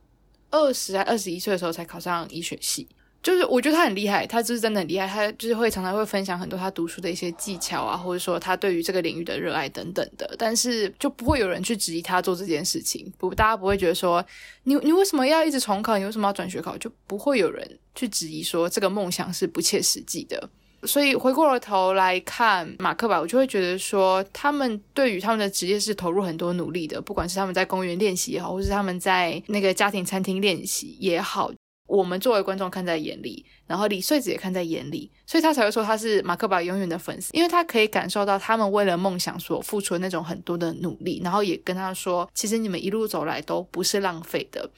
[0.51, 2.89] 二十还二十一岁的时候才考上医学系。
[3.23, 14.25] 就是我觉得他很厉害，他就是真的很厉害，他就是会常常会分享很多他读书的一些技巧啊，或者说他对于这个领域的热爱等等的，但是就不会有人去质疑他做这件事情，不，大家不会觉得说
[14.63, 20.49] 你你为什么要一直重考，你为什么要转学考，就不会有人去质疑说这个梦想是不切实际的。
[20.85, 31.51] 所以回过了头来看马克白，我就会觉得说他们对于他们的职业是投入很多努力的，不管是他们在公园练习也好，或是他们在那个家庭餐厅练习也好。
[31.87, 44.69] 我们作为观众看在眼里，然后李穗子也看在眼里，所以他才会说他是马克白永远的粉丝，因为他可以感受到他们为了梦想所付出的那种很多的努力，然后也跟他说，其实你们一路走来都不是浪费的。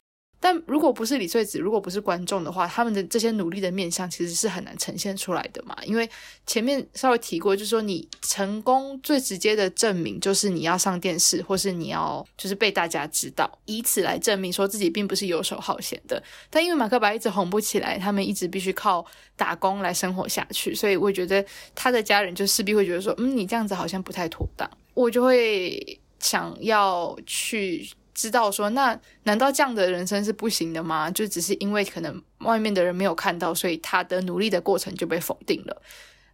[0.41, 5.77] 但如果不是李穗子，如果不是观众的话，他们的这些努力的面向其实是很难呈现出来的嘛。
[5.85, 6.09] 因为
[6.47, 16.23] 前面稍微提过，就是说你成功最直接的证明就是你要上电视，或是你要就是被大家知道，以此来证明说自己并不是游手好闲的。
[16.49, 24.71] 但因为马克白一直红不起来，他们一直必须靠打工来生活下去，所以我觉得他的家人就势必会觉得说，嗯，你这样子好像不太妥当。
[24.95, 27.89] 我就会想要去。
[28.19, 31.09] 知道说，那难道这样的人生是不行的吗？
[31.09, 35.83] 就只是因为可能外面的人没有看到，所以他的努力的过程就被否定了。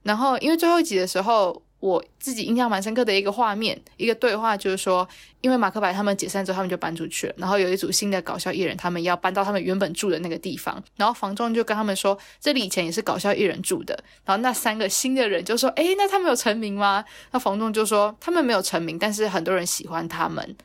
[0.03, 5.07] 然后，因为最后一集的时候，我自己印象蛮深刻的一个画面，一个对话，就是说，
[5.43, 14.03] 因为马克白他们解散之后，他们就搬出去了，然后有一组新的搞笑艺人，他们要搬到他们原本住的那个地方，然后房仲就跟他们说，这里以前也是搞笑艺人住的。
[14.25, 17.05] 然后那三个新的人就说，诶，那他们有成名吗？
[17.33, 20.57] 那房仲就说，他们没有成名，但是很多人喜欢他们。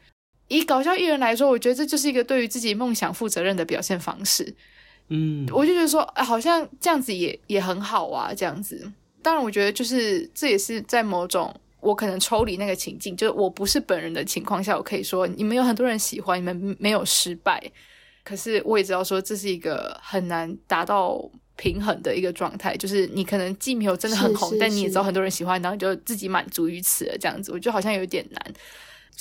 [0.49, 4.53] 以搞笑艺人来说，我觉得这就是一个对于自己梦想负责任的表现方式。
[5.07, 8.91] 嗯，我就觉得说，哎，好像这样子也也很好啊，这样子。
[9.21, 17.59] 当然，我觉得就是这也是在某种我可能抽离那个情境，就是我不是本人的情况下，我可以说你们有很多人喜欢，你们没有失败。
[18.23, 21.19] 可是我也知道说，这是一个很难达到
[21.55, 28.53] 平衡的一个状态，就是你可能既没有真的很红，是是是，但你也知道很多人喜欢，然后你就自己满足于此了，这样子，我觉得好像有点难。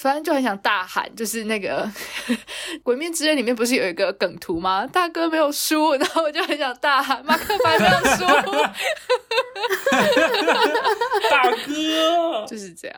[0.00, 1.84] 反正就很想大喊，就是那个
[2.82, 4.86] 《鬼面之刃》里面不是有一个梗图吗？
[4.86, 8.24] 大哥没有输， 然后我就很想大喊马克白没有输，
[11.28, 12.96] 大哥就是这样。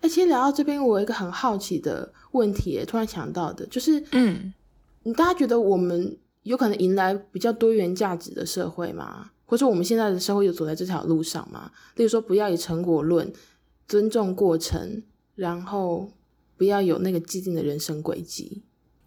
[0.00, 4.54] 哎，其实聊到这边，我有一个很好奇的问题，突然想到的，就是，嗯，
[5.02, 9.30] 你大家觉得我们有可能迎来比较多元价值的社会吗？
[9.44, 11.70] 或者我们现在的社会有走在这条路上吗？
[11.96, 13.30] 例如说，不要以成果论，
[13.86, 15.02] 尊重过程。
[15.38, 16.10] 然后
[16.56, 18.60] 不要有那个既定的人生轨迹。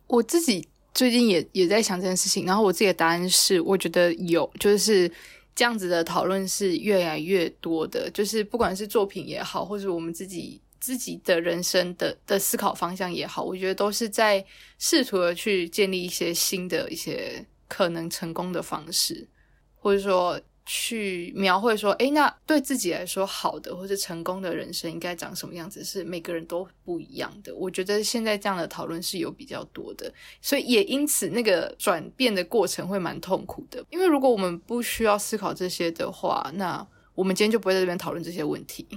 [0.08, 5.12] 我自己最近也也在想这件事情，然后我自己的答案是，我觉得有，就是
[5.54, 14.46] 这样子的讨论是越来越多的，就是不管是作品也好，或者我们自己自己的人生的的思考方向也好，我觉得都是在
[14.80, 19.28] 试图的去建立一些新的一些可能成功的方式，
[19.76, 20.40] 或者说。
[20.74, 27.54] 去描绘说，诶，那对自己来说好的或者成功的人生应该长什么样子，是每个人都不一样的。
[27.54, 30.10] 我觉得现在这样的讨论是有比较多的，
[30.42, 33.84] 所以也因此那个转变的过程会蛮痛苦的。
[33.90, 38.88] 因为如果我们不需要思考这些的话，那我们今天就不会在这边讨论这些问题。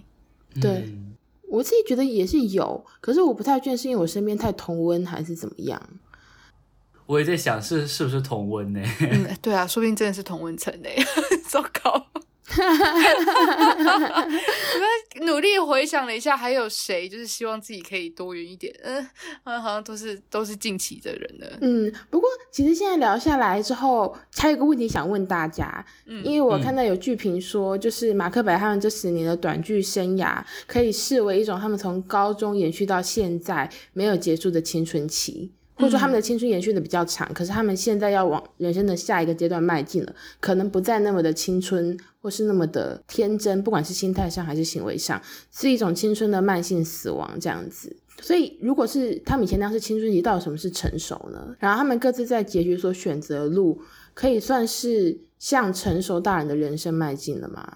[0.60, 0.70] 对。
[0.70, 1.10] 嗯
[1.46, 5.80] 我自己觉得也是有，可是我不太确定是因为我身边太同温还是怎么样。
[7.06, 8.80] 我也在想是是不是同温呢？
[9.00, 10.88] 嗯，对啊，说不定真的是同温层呢。
[11.48, 12.06] 糟糕。
[12.46, 14.28] 哈哈哈哈哈！
[15.18, 18.72] 我努力回想了一下，还有谁就是希望自己可以多元一点？
[18.84, 21.58] 嗯，好像都是都是近期的人了。
[21.62, 25.84] 嗯，不过其实现在聊下来之后，还有一个问题想问大家。
[26.06, 35.50] 嗯，因为我看到有剧评说，就是马克白他们这十年的短剧生涯，可以视为一种他们从高中延续到现在没有结束的青春期。
[35.76, 47.96] 或者说他们的青春延续的比较长，嗯，可是他们现在要往人生的下一个阶段迈进了，可能不再那么的青春，或是那么的天真，不管是心态上还是行为上，是一种青春的慢性死亡这样子。
[48.22, 51.54] 所以，如果是他们以前那样是青春期，到底什么是成熟呢？
[51.58, 53.82] 然后他们各自在结局所选择的路，
[54.14, 57.66] 可以算是向成熟大人的人生迈进了吗？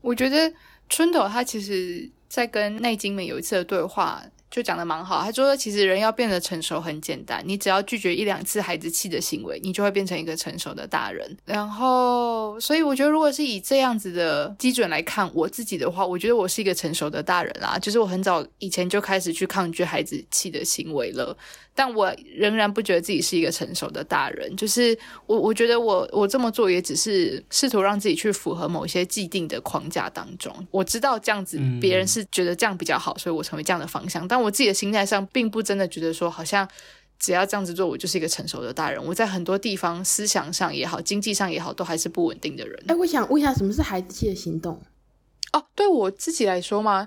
[0.00, 0.50] 我觉得
[0.88, 4.24] 春斗他其实在跟内经们有一次的对话。
[4.50, 11.36] 就讲的蛮好，他说其实人要变得成熟很简单，你只要拒绝一两次孩子气的行为，你就会变成一个成熟的大人。
[11.44, 21.36] 然后，所以我觉得如果是以这样子的基准来看我自己的话，我觉得我是一个成熟的大人啦，就是我很早以前就开始去抗拒孩子气的行为了。
[21.78, 30.52] 但我仍然不觉得自己是一个成熟的大人，就是我，我觉得我我这么做也只是试图让自己去符合某一些既定的框架当中。
[30.72, 34.26] 我知道这样子别人是觉得这样比较好，所以我成为这样的方向。
[34.26, 36.68] 但我自己的心态上，并不真的觉得说，好像
[37.20, 39.00] 只要这样子做，我就是一个成熟的大人。
[39.04, 42.84] 我在很多地方思想上也好，经济上也好，都还是不稳定的人。
[42.88, 44.82] 哎，我想问一下，什么是孩子气的行动？
[45.52, 47.06] 哦，对我自己来说吗？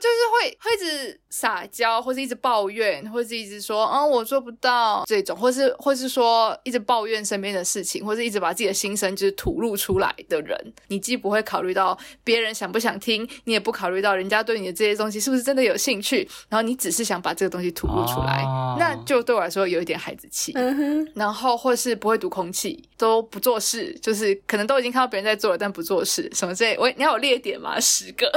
[0.00, 20.52] 就是会会一直撒娇，或是一直抱怨，或是一直说，嗯，我做不到这种，或是或是说一直抱怨身边的事情，或是一直把自己的心声就是吐露出来的人，你既不会考虑到别人想不想听，你也不考虑到人家对你的这些东西是不是真的有兴趣，然后你只是想把这个东西吐露出来，哦、那就对我来说有一点孩子气。
[20.54, 26.76] 嗯哼，然后或是不会读空气，都不做事，就是可能都已经看到别人在做了，但不做事，什么之类。
[26.78, 27.78] 我你要有列点吗？
[27.78, 28.30] 十个。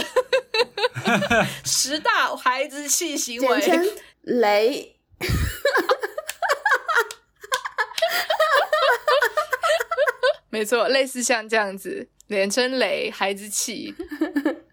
[1.65, 3.87] 十大孩子气行为，简称
[4.21, 4.95] 雷。
[10.49, 13.95] 没错，类似像这样子，连称雷孩子气。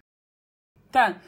[0.91, 1.21] 但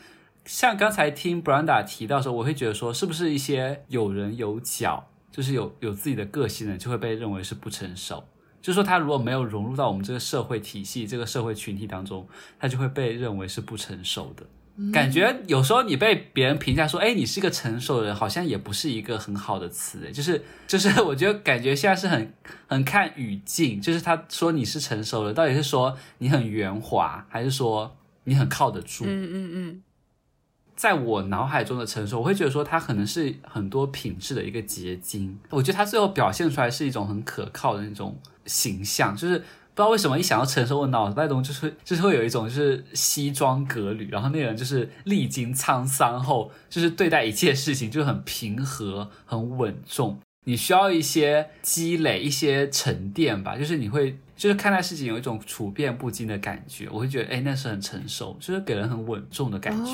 [0.46, 8.28] 像刚才听 Brenda 提到的时候，我会觉得说，是不是一些有人有角，就是有有自己的个性的人，就会被认为是不成熟？
[8.62, 12.28] 就是说他如果没有融入到我们这个社会体系、这个社会群体当中，
[12.60, 14.46] 他就会被认为是不成熟的。
[14.92, 22.34] 感觉有时候你被别人评价说，哎，你是个成熟的人，好像也不是一个很好的词，哎，就是 就是，我觉得感觉现在是很
[22.68, 29.04] 很看语境，就是他说你是成熟的，到底是说你很圆滑，还是说你很靠得住？
[29.06, 29.82] 嗯嗯嗯，
[30.76, 35.38] 在我脑海中的成熟，我会觉得说他可能是很多品质的一个结晶。
[35.50, 39.44] 我觉得他最后表现出来是一种很可靠的那种形象，就是。
[39.74, 50.20] 不知道为什么一想到成熟，我脑袋中就是就是会有一种就是西装革履，然后那个人就是历经沧桑后，就是对待一切事情就很平和、很稳重。
[50.46, 56.90] 你需要一些积累、一些沉淀吧，就是你会就是看待事情有一种处变不惊的感觉。
[56.92, 59.92] 我会觉得，哎，那是很成熟，就是给人很稳重的感觉。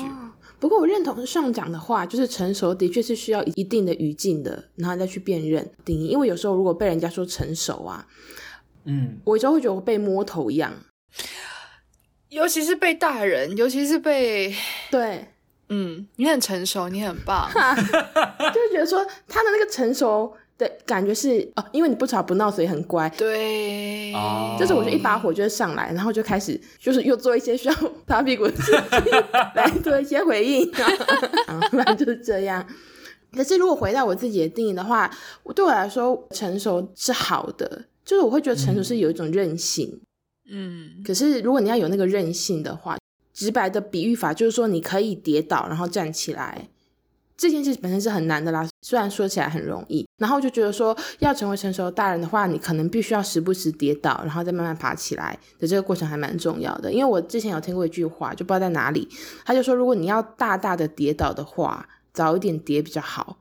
[0.58, 6.08] 不过我认同上讲的话，就是成熟的确是需要一定的语境的，然后再去辨认定义。
[6.08, 8.04] 因为有时候如果被人家说成熟啊。
[8.88, 10.72] 嗯，我有时候会觉得我被摸头一样，
[12.30, 14.54] 尤其是被大人，尤其是被
[14.90, 15.28] 对，
[15.68, 24.10] 嗯，你很成熟，你很棒， 就会觉得说他的那个成熟的感觉是哦，因为你不吵不闹，所以很乖，对，
[24.58, 27.74] 就是我就一把火就会上来，然后就开始就是又做一些需要
[28.06, 29.24] 擦屁股的事情
[29.54, 30.66] 来做一些回应，
[31.72, 32.66] 然后就是这样。
[33.36, 35.10] 可是如果回到我自己的定义的话，
[35.42, 37.84] 我对我来说成熟是好的。
[38.08, 40.00] 就是我会觉得成熟是有一种韧性，
[40.48, 42.96] 嗯，可是如果你要有那个韧性的话，
[43.34, 46.70] 直白的比喻法就是说你可以跌倒然后站起来，
[47.36, 48.66] 这件事本身是很难的啦。
[48.80, 56.90] 虽然说起来很容易，然后就觉得说要成为成熟的大人的话，你可能必须要时不时跌倒，然后再慢慢爬起来的这个过程还蛮重要的。
[56.90, 59.06] 因为我之前有听过一句话，就不知道在哪里，
[59.44, 63.36] 他就说如果你要大大的跌倒的话，早一点跌比较好。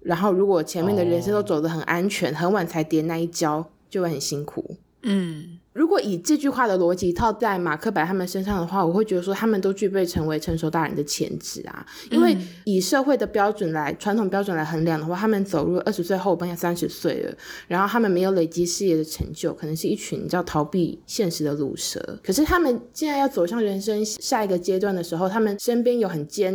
[0.00, 3.70] 然后如果前面的人生都走得很安全，很晚才跌那一跤。
[3.92, 11.84] 就会很辛苦，嗯，如果以这句话的逻辑套在马克白他们身上的话，我会觉得说他们都具备成为成熟大人的潜质啊。
[12.10, 12.34] 因为
[12.64, 17.36] 以社会的标准来，传统标准来衡量的话，他们走入二十岁后，奔向三十岁了，
[17.68, 22.18] 然后他们没有累积事业的成就，可能是一群叫逃避现实的鲁蛇。
[22.24, 26.54] 可是他们现在要走向人生下一个阶段的时候，他们身边有很坚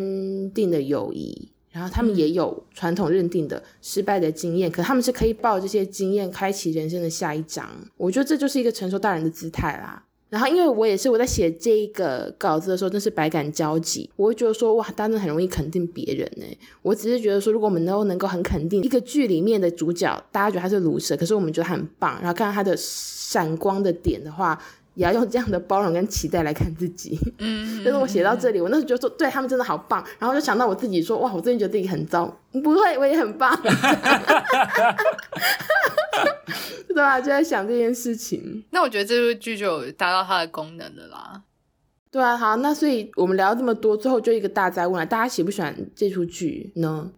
[0.52, 1.52] 定的友谊。
[1.78, 7.69] 然后他们也有传统认定的失败的经验，可他们是可以抱这些经验开启人生的下一章。
[7.97, 10.03] 我觉得这就是一个成熟大人的姿态啦。
[10.30, 14.09] 然后因为我也是我在写这一个稿子的时候，真是百感交集。
[14.15, 16.43] 我会觉得说，哇，大家很容易肯定别人呢。
[16.82, 24.59] 我只是觉得说，如果我们都能够很肯定一个剧里面的主角，大家觉得他是鲁蛇，可是我们觉得他很棒，然后看到他的闪光的点的话。
[24.98, 27.18] 也要用这样的包容跟期待来看自己。
[27.38, 32.26] 嗯，就是我写到这里，我那时候觉得说，对他们真的好棒，然后就想到我自己说，哇，我最近觉得自己很糟，
[32.64, 33.56] 不会，我也很棒。
[36.88, 37.22] 对吧？
[37.22, 38.66] 就在想这件事情。
[38.72, 41.43] 那我觉得这部剧就有达到它的功能了啦。
[42.10, 47.12] 对啊，好，那所以我们聊了这么多，最后就一个大哉问了，大家喜不喜欢这出剧呢？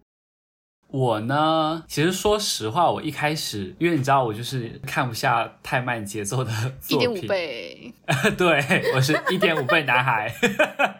[0.92, 7.94] 我呢，其实说实话，我一开始，因为你知道，我就是看不下太慢节奏的作品，一点五倍，
[8.36, 10.34] 对，我是一点五倍男孩，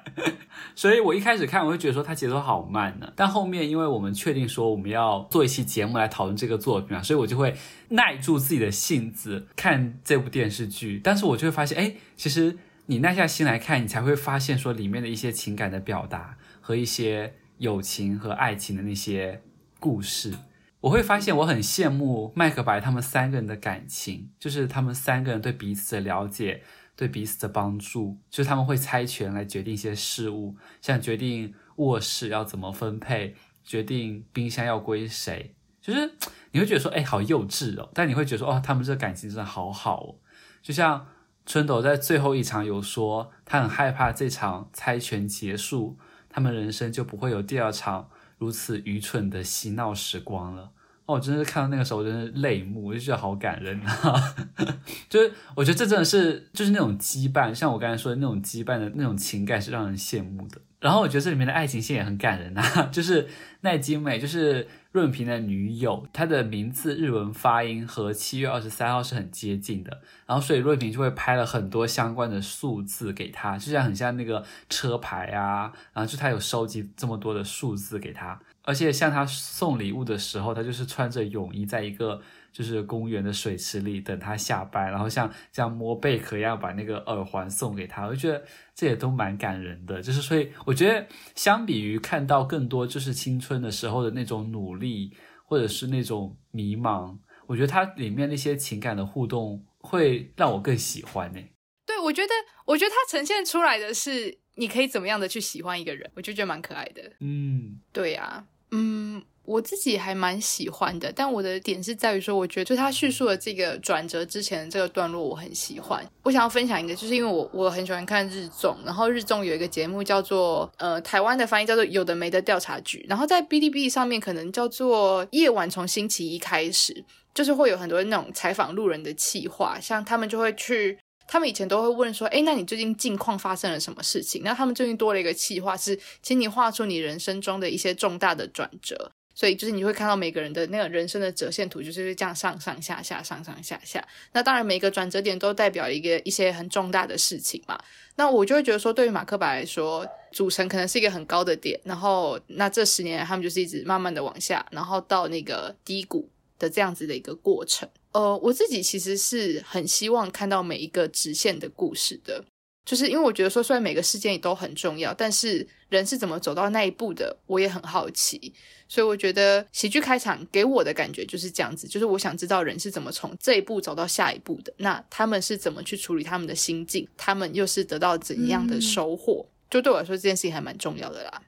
[0.77, 3.13] 所以我一开始看，我会觉得说他节奏好慢呢。
[3.17, 7.57] 但后面，因为我们确定说我们要做一期节目来讨论这个作品啊，所以我就会
[7.89, 11.01] 耐住自己的性子看这部电视剧。
[11.03, 19.43] 但是我就会发现，哎，其实你耐下心来看，你才会发现说里面的一些情感的表达和一些友情和爱情的那些。
[19.81, 20.35] 故事，
[20.83, 26.63] 我会发现我很羡慕麦克白他们三个人的感情，就是他们三个人对彼此的了解，
[26.95, 36.13] 对彼此的帮助，就是他们会猜拳来决定一些事物，像决定卧室要怎么分配，决定冰箱要归谁，就是
[36.53, 40.15] 你会觉得说，哎，好幼稚哦，但你会觉得说，哦，他们这个感情真的好好哦。
[40.63, 41.07] 就像
[41.47, 48.11] 春斗在最后一场有说，他很害怕这场猜拳结束，他们人生就不会有第二场。
[48.41, 50.63] 如此愚蠢的嬉闹时光了
[51.05, 51.15] 哦！
[51.15, 54.35] 我真的是看到那个时候，真是泪目，我就觉得好感人啊！
[55.11, 60.59] 就是我觉得这真的是就是那种羁绊，像我刚才说的那种羁绊的那种情感是让人羡慕的。
[60.81, 63.29] 然后我觉得这里面的爱情线也很感人啊， 就是
[63.61, 82.23] 奈津美，就是润平的女友，她的名字日文发音和七月二十三号是很接近的，然后所以润平就会拍了很多相关的数字给她，就像很像那个车牌啊，然后就他有收集这么多的数字给她，而且像他送礼物的时候，他就是穿着泳衣在一个。
[82.53, 88.45] 就是公园的水池里等他下班，然后像这样摸贝壳一样把那个耳环送给他，我觉得
[88.75, 90.03] 这也都蛮感人的。
[90.03, 101.41] 就是所以我觉得相比于看到更多就是青春的时候的那种努力或者是那种迷茫，我觉得它里面那些情感的互动会让我更喜欢呢。
[101.87, 102.33] 对，我觉得
[102.67, 107.03] 我觉得它呈现出来的是你可以怎么样的去喜欢一个人，我就觉得蛮可爱的。
[107.21, 109.23] 嗯，对呀，嗯。
[109.51, 116.09] 我自己还蛮喜欢的，但我的点是在于说，我觉得就他叙述的这个转折之前的这个段落，我很喜欢。
[116.23, 130.97] 我想要分享一个，就是因为我我很喜欢看日综，然后日综有一个节目叫做呃台湾的翻译叫做有的没的调查局，然后在哔哩哔哩上面可能叫做夜晚从星期一开始，就是会有很多那种采访路人的企划，像他们就会去，
[131.27, 134.43] 他们以前都会问说，诶，那你最近近况发生了什么事情？
[134.45, 139.11] 那他们最近多了一个企划是，请你画出你人生中的一些重大的转折。
[139.35, 144.07] 所以就是你会看到每个人的那个人生的折线图，就是这样上上下下，上上下下。
[144.33, 147.79] 那当然每个转折点都代表一个一些很重大的事情嘛。
[148.17, 156.29] 那我就会觉得说，对于马克白来说，组成可能是一个很高的点，然后那这十年他们就是一直慢慢的往下，然后到那个低谷
[156.59, 157.89] 的这样子的一个过程。
[158.13, 162.45] 呃，我自己其实是很希望看到每一个直线的故事的。
[162.85, 168.53] 就是因为我觉得说，虽然每个事件也都很重要，但是人是怎么走到那一步的，我也很好奇。
[168.89, 179.47] 所以我觉得喜剧开场给我的感觉就是这样子，就是我想知道人是怎么从这一步走到下一步的，那他们是怎么去处理他们的心境，他们又是得到怎样的收获？
[179.47, 181.43] 嗯、就对我来说，这件事情还蛮重要的啦。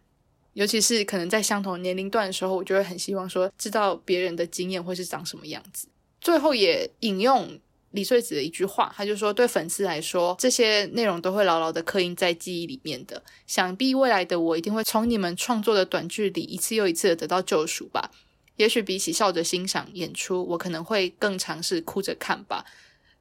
[0.53, 5.89] 尤其是可能在相同年龄段的时候，我就会很希望说，知道别人的经验会是长什么样子。
[6.21, 7.59] 最后也引用。
[7.93, 13.23] 李穗子的一句话，他就说：“对粉丝来说，这些内容都会牢牢的刻印在记忆里面的。
[13.47, 18.11] 想必未来的我一定会从你们创作的短剧里一次又一次的得到救赎吧。
[18.57, 22.65] 也许比起笑着欣赏演出，我可能会更尝试哭着看吧。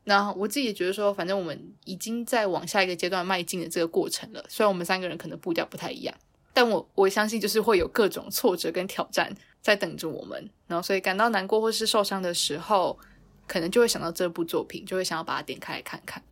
[0.05, 4.43] 那我自己也觉得说，反正我们已经在往下一个阶段迈进的这个过程了。
[4.47, 6.15] 虽然我们三个人可能步调不太一样，
[6.53, 10.49] 但我我相信就是会有各种挫折跟挑战在等着我们。
[10.67, 12.97] 然后，所以感到难过或是受伤的时候。”
[13.51, 16.23] 可能就会想到这部作品，就会想要把它点开来看看。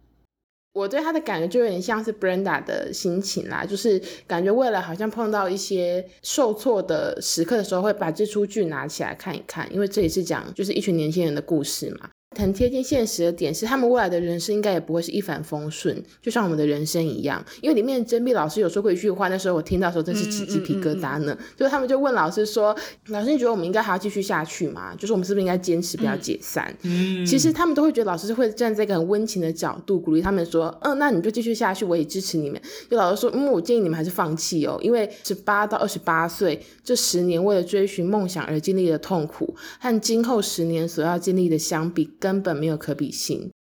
[0.71, 12.09] 我对他的感觉就有点像是 Brenda 的心情啦，就是感觉未来好像碰到一些受挫的时刻的时候，会把这出剧拿起来看一看，因为这也是讲就是一群年轻人的故事嘛。
[12.37, 17.43] 很贴近现实的点是，他们未来的人生应该也不会是一帆风顺，就像我们的人生一样。
[17.59, 21.33] 因为里面甄碧老师有说过一句话，那时候我听到的时候真是起鸡皮疙瘩呢。
[21.33, 22.75] 嗯嗯嗯嗯、就是他们就问老师说
[23.09, 24.93] ：“老师，你觉得我们应该还要继续下去吗？
[24.95, 32.61] 就是我们是不是应该坚持，不要解散？”嗯，其实他们都会觉得老师会站在一个很温情的角度鼓励他们说：“嗯，那你就继续下去，我也支持你们。”
[32.91, 43.51] 就老师说：“嗯，我建议你们还是放弃哦，因为十八到二十八岁这十年为了追寻梦想而经历的痛苦，和今后十年所要经历的相比，根本没有可比。”性，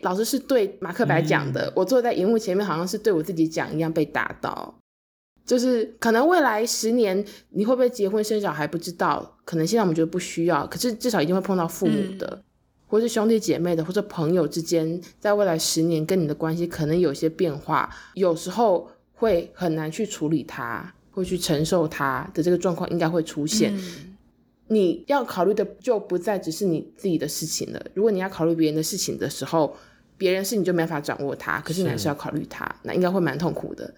[0.00, 1.66] 老师是对马克白讲的。
[1.66, 4.74] 嗯、我坐在荧幕前面，好像是对我自己讲一样，被打到。
[5.44, 12.42] 就是可能未来十年你会不会结婚生小孩不知道，可能现在我们觉得不需要，可是至少一定会碰到父母的，嗯、
[12.86, 23.76] 或是兄弟姐妹的，或者朋友之间，在未来十年跟你的关系可能有些变化，有时候会很难去处理它，会去承受它的这个状况，应该会出现。
[23.76, 24.13] 嗯
[24.68, 27.80] 你要考虑的就不再只是你自己的事情了。
[27.94, 29.76] 如果你要考虑别人的事情的时候，
[30.16, 33.94] 别人事你就没法掌握它，可是你还是要考虑它，那应该会蛮痛苦的。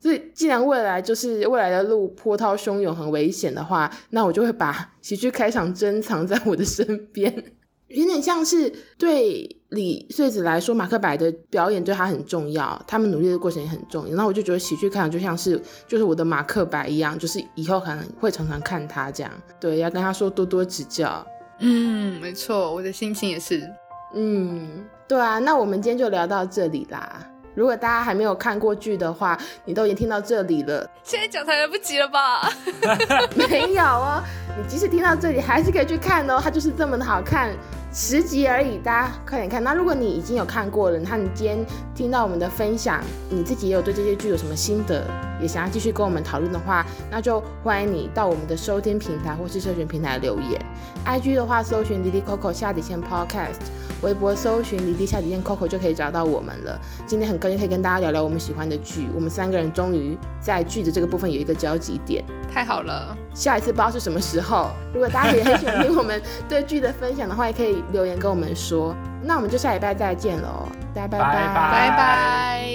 [0.00, 7.52] 所以，既然未来就是未来的路波涛汹涌、很危险的话，那我就会把喜剧开场珍藏在我的身边。
[7.88, 14.10] 有点像是对李穗子来说，马克白的表演对他很重要，他们努力的过程也很重要。
[14.10, 19.32] 然后我就觉得喜剧看就像是就是我的马克白一样，就是以后可能会常常看他这样。
[19.58, 21.26] 对，要跟他说多多指教。
[21.60, 23.68] 嗯，没错，我的心情也是。
[24.14, 27.26] 嗯，对啊，那我们今天就聊到这里啦。
[27.54, 32.48] 如果大家还没有看过剧的话，你都已经听到这里了，现在讲才来不及了吧？
[33.34, 34.22] 没有哦，
[34.56, 37.50] 你即使听到这里，还是可以去看哦，它就是这么的好看。
[37.92, 39.64] 十集而已，大家快点看。
[39.64, 41.64] 那如果你已经有看过了，那你今天
[41.94, 45.04] 听到我们的分享，你自己也有对这些剧有什么心得，
[45.40, 50.60] 也想要继续跟我们讨论的话，那就欢迎你到我们的收听平台或是社群平台留言。
[51.06, 53.56] IG 的话，搜寻 Lily Coco 下底线 Podcast，
[54.02, 56.80] 微博搜寻 Lily 下底线 Coco 就可以找到我们了。
[57.06, 63.16] 今天很高兴可以跟大家聊聊我们喜欢的剧，我们三个人终于在剧的这个部分有一个交集点，太好了。
[63.34, 67.78] 下一次不知道是什么时候，如果大家也很喜欢听我们对剧的分享的话，也可以。
[67.92, 72.68] 留言跟我们说，那我们就下礼拜再见喽，大家拜拜拜拜。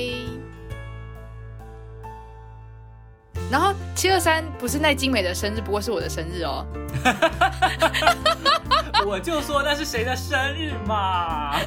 [3.51, 6.65] 然后七二三不是奈精美的生日，不过是我的生日哦。
[9.05, 11.59] 我就说那是谁的生日嘛。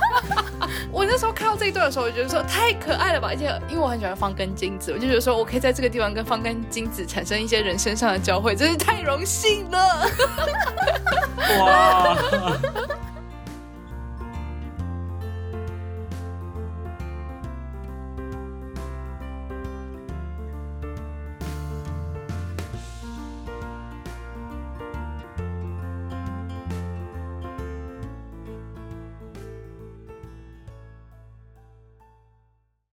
[0.90, 10.08] 我那时候看到这一段的时候，我就觉得说太可爱了吧，而且因为我很喜欢方根金子，我就觉得说我可以在这个地方跟方根金子产生一些人生上的交汇，真是太荣幸了。
[11.60, 12.16] 哇。